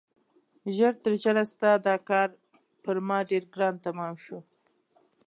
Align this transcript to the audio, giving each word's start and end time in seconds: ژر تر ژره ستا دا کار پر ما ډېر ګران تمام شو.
ژر 0.75 0.93
تر 1.03 1.13
ژره 1.21 1.43
ستا 1.51 1.71
دا 1.87 1.95
کار 2.09 2.29
پر 2.83 2.97
ما 3.07 3.17
ډېر 3.29 3.43
ګران 3.53 3.75
تمام 3.85 4.13
شو. 4.23 4.37